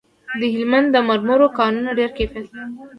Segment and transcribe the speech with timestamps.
[0.39, 2.67] د هلمند د مرمرو کانونه ډیر کیفیت لري